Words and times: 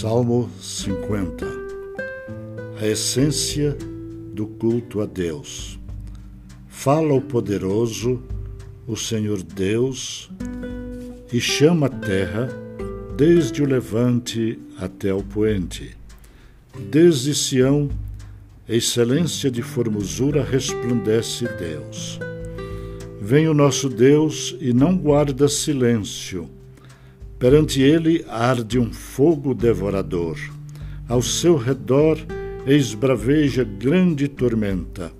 Salmo 0.00 0.48
50 0.58 1.46
A 2.80 2.86
essência 2.86 3.76
do 4.32 4.46
culto 4.46 5.02
a 5.02 5.04
Deus. 5.04 5.78
Fala 6.68 7.12
o 7.12 7.20
poderoso, 7.20 8.22
o 8.86 8.96
Senhor 8.96 9.42
Deus, 9.42 10.30
e 11.30 11.38
chama 11.38 11.88
a 11.88 11.90
terra 11.90 12.48
desde 13.14 13.62
o 13.62 13.66
levante 13.66 14.58
até 14.78 15.12
o 15.12 15.22
poente. 15.22 15.94
Desde 16.88 17.34
Sião, 17.34 17.90
excelência 18.66 19.50
de 19.50 19.60
formosura 19.60 20.42
resplandece 20.42 21.46
Deus. 21.58 22.18
Vem 23.20 23.48
o 23.48 23.52
nosso 23.52 23.86
Deus 23.90 24.56
e 24.62 24.72
não 24.72 24.96
guarda 24.96 25.46
silêncio 25.46 26.48
Perante 27.40 27.80
ele 27.80 28.22
arde 28.28 28.78
um 28.78 28.92
fogo 28.92 29.54
devorador. 29.54 30.36
Ao 31.08 31.22
seu 31.22 31.56
redor 31.56 32.18
esbraveja 32.66 33.64
grande 33.64 34.28
tormenta. 34.28 35.10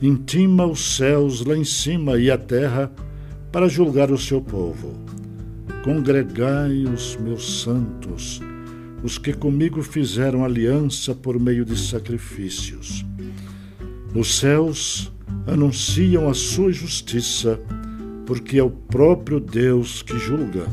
Intima 0.00 0.64
os 0.64 0.94
céus 0.94 1.44
lá 1.44 1.56
em 1.56 1.64
cima 1.64 2.18
e 2.18 2.30
a 2.30 2.38
terra 2.38 2.92
para 3.50 3.68
julgar 3.68 4.12
o 4.12 4.16
seu 4.16 4.40
povo. 4.40 4.94
Congregai 5.82 6.84
os 6.84 7.16
meus 7.16 7.62
santos, 7.62 8.40
os 9.02 9.18
que 9.18 9.32
comigo 9.32 9.82
fizeram 9.82 10.44
aliança 10.44 11.16
por 11.16 11.36
meio 11.40 11.64
de 11.64 11.76
sacrifícios. 11.76 13.04
Os 14.14 14.38
céus 14.38 15.12
anunciam 15.48 16.28
a 16.28 16.34
sua 16.34 16.70
justiça, 16.70 17.58
porque 18.24 18.56
é 18.56 18.62
o 18.62 18.70
próprio 18.70 19.40
Deus 19.40 20.00
que 20.00 20.16
julga. 20.16 20.68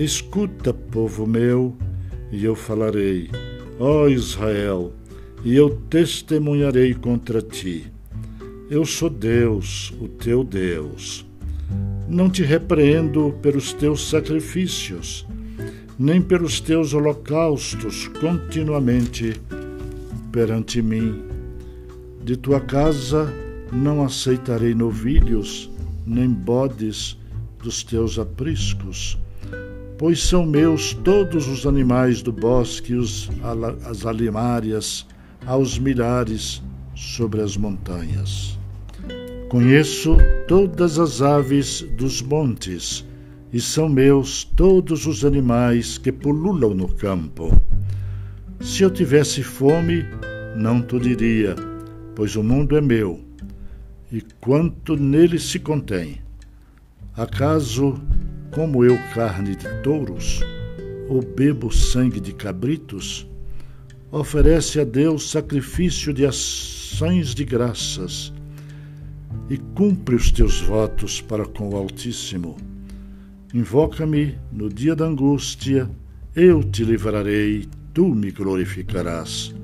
Escuta, 0.00 0.72
povo 0.72 1.26
meu, 1.26 1.76
e 2.32 2.42
eu 2.42 2.54
falarei, 2.54 3.28
ó 3.78 4.08
Israel, 4.08 4.94
e 5.44 5.54
eu 5.54 5.78
testemunharei 5.90 6.94
contra 6.94 7.42
ti. 7.42 7.84
Eu 8.70 8.86
sou 8.86 9.10
Deus, 9.10 9.92
o 10.00 10.08
teu 10.08 10.42
Deus. 10.42 11.26
Não 12.08 12.30
te 12.30 12.42
repreendo 12.42 13.34
pelos 13.42 13.74
teus 13.74 14.08
sacrifícios, 14.08 15.26
nem 15.98 16.22
pelos 16.22 16.60
teus 16.60 16.94
holocaustos 16.94 18.08
continuamente 18.22 19.38
perante 20.32 20.80
mim. 20.80 21.22
De 22.24 22.38
tua 22.38 22.60
casa 22.60 23.30
não 23.70 24.02
aceitarei 24.02 24.74
novilhos, 24.74 25.70
nem 26.06 26.26
bodes 26.26 27.18
dos 27.62 27.84
teus 27.84 28.18
apriscos 28.18 29.18
pois 30.00 30.22
são 30.22 30.46
meus 30.46 30.94
todos 30.94 31.46
os 31.46 31.66
animais 31.66 32.22
do 32.22 32.32
bosque, 32.32 32.94
os, 32.94 33.28
as 33.84 34.06
alimárias, 34.06 35.06
aos 35.44 35.78
milhares 35.78 36.62
sobre 36.94 37.42
as 37.42 37.54
montanhas. 37.54 38.58
Conheço 39.50 40.16
todas 40.48 40.98
as 40.98 41.20
aves 41.20 41.82
dos 41.98 42.22
montes, 42.22 43.06
e 43.52 43.60
são 43.60 43.90
meus 43.90 44.42
todos 44.42 45.04
os 45.04 45.22
animais 45.22 45.98
que 45.98 46.10
pululam 46.10 46.72
no 46.72 46.88
campo. 46.88 47.62
Se 48.58 48.82
eu 48.82 48.90
tivesse 48.90 49.42
fome, 49.42 50.06
não 50.56 50.80
te 50.80 50.98
diria, 50.98 51.54
pois 52.14 52.36
o 52.36 52.42
mundo 52.42 52.74
é 52.74 52.80
meu, 52.80 53.20
e 54.10 54.22
quanto 54.40 54.96
nele 54.96 55.38
se 55.38 55.58
contém. 55.58 56.22
Acaso 57.14 58.00
como 58.50 58.84
eu 58.84 58.98
carne 59.14 59.54
de 59.54 59.68
touros, 59.82 60.40
ou 61.08 61.22
bebo 61.22 61.72
sangue 61.72 62.20
de 62.20 62.32
cabritos, 62.32 63.26
oferece 64.10 64.80
a 64.80 64.84
Deus 64.84 65.30
sacrifício 65.30 66.12
de 66.12 66.26
ações 66.26 67.34
de 67.34 67.44
graças 67.44 68.32
e 69.48 69.56
cumpre 69.56 70.14
os 70.14 70.30
teus 70.30 70.60
votos 70.60 71.20
para 71.20 71.44
com 71.44 71.70
o 71.70 71.76
Altíssimo. 71.76 72.56
Invoca-me 73.54 74.38
no 74.52 74.68
dia 74.68 74.94
da 74.94 75.06
angústia, 75.06 75.90
eu 76.34 76.62
te 76.62 76.84
livrarei, 76.84 77.68
tu 77.92 78.14
me 78.14 78.30
glorificarás. 78.30 79.54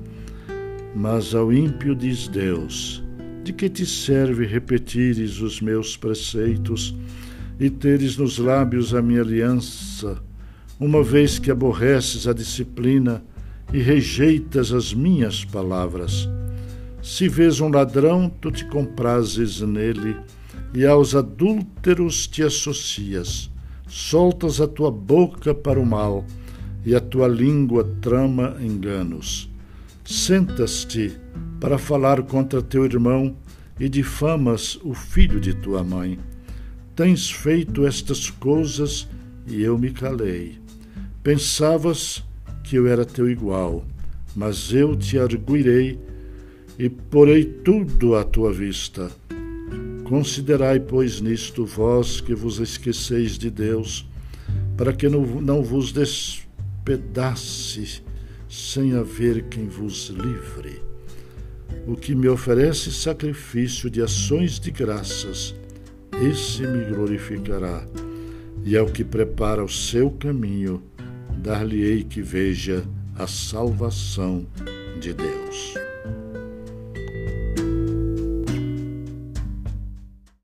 Mas 0.95 1.33
ao 1.33 1.53
ímpio 1.53 1.95
diz 1.95 2.27
Deus: 2.27 3.03
De 3.43 3.53
que 3.53 3.69
te 3.69 3.85
serve 3.85 4.45
repetires 4.45 5.39
os 5.39 5.61
meus 5.61 5.95
preceitos? 5.95 6.95
E 7.59 7.69
teres 7.69 8.17
nos 8.17 8.37
lábios 8.37 8.93
a 8.93 9.01
minha 9.01 9.21
aliança, 9.21 10.21
uma 10.79 11.03
vez 11.03 11.39
que 11.39 11.49
aborreces 11.49 12.27
a 12.27 12.33
disciplina 12.33 13.23
e 13.73 13.79
rejeitas 13.79 14.71
as 14.71 14.93
minhas 14.93 15.43
palavras. 15.43 16.29
Se 17.01 17.27
vês 17.27 17.59
um 17.59 17.69
ladrão, 17.69 18.29
tu 18.29 18.51
te 18.51 18.65
comprases 18.65 19.61
nele, 19.61 20.15
e 20.73 20.85
aos 20.85 21.15
adúlteros 21.15 22.27
te 22.27 22.43
associas. 22.43 23.49
Soltas 23.87 24.61
a 24.61 24.67
tua 24.67 24.91
boca 24.91 25.53
para 25.55 25.79
o 25.79 25.85
mal, 25.85 26.25
e 26.85 26.93
a 26.93 26.99
tua 26.99 27.27
língua 27.27 27.83
trama 28.01 28.57
enganos. 28.61 29.49
Sentas-te 30.05 31.11
para 31.59 31.77
falar 31.77 32.21
contra 32.23 32.61
teu 32.61 32.85
irmão 32.85 33.35
e 33.79 33.89
difamas 33.89 34.79
o 34.83 34.93
filho 34.93 35.39
de 35.39 35.53
tua 35.53 35.83
mãe 35.83 36.19
Tens 36.97 37.29
feito 37.29 37.85
estas 37.85 38.31
coisas 38.31 39.07
e 39.45 39.61
eu 39.61 39.77
me 39.77 39.91
calei. 39.91 40.57
Pensavas 41.21 42.23
que 42.63 42.75
eu 42.75 42.87
era 42.87 43.05
teu 43.05 43.29
igual, 43.29 43.85
mas 44.35 44.73
eu 44.73 44.95
te 44.95 45.19
arguirei 45.19 45.99
e 46.79 46.89
porei 46.89 47.45
tudo 47.45 48.15
à 48.15 48.23
tua 48.23 48.51
vista. 48.51 49.11
Considerai, 50.05 50.79
pois, 50.79 51.21
nisto 51.21 51.67
vós 51.67 52.19
que 52.19 52.33
vos 52.33 52.57
esqueceis 52.57 53.37
de 53.37 53.51
Deus, 53.51 54.09
para 54.75 54.91
que 54.91 55.07
não, 55.07 55.23
não 55.39 55.61
vos 55.61 55.91
despedace 55.91 56.47
sem 58.49 58.95
haver 58.95 59.43
quem 59.49 59.67
vos 59.67 60.07
livre. 60.07 60.81
O 61.85 61.95
que 61.95 62.15
me 62.15 62.27
oferece 62.27 62.91
sacrifício 62.91 63.87
de 63.87 64.01
ações 64.01 64.59
de 64.59 64.71
graças, 64.71 65.53
esse 66.21 66.65
me 66.65 66.85
glorificará. 66.85 67.85
E 68.63 68.75
ao 68.75 68.87
que 68.87 69.03
prepara 69.03 69.63
o 69.63 69.69
seu 69.69 70.09
caminho, 70.11 70.83
dar-lhe-ei 71.37 72.03
que 72.03 72.21
veja 72.21 72.83
a 73.17 73.27
salvação 73.27 74.45
de 74.99 75.13
Deus. 75.13 75.73